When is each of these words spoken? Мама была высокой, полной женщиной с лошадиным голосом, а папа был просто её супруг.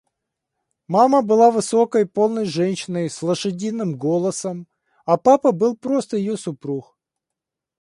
Мама 0.87 1.21
была 1.21 1.51
высокой, 1.51 2.07
полной 2.07 2.45
женщиной 2.45 3.07
с 3.07 3.21
лошадиным 3.21 3.95
голосом, 3.99 4.67
а 5.05 5.17
папа 5.17 5.51
был 5.51 5.77
просто 5.77 6.17
её 6.17 6.37
супруг. 6.37 6.97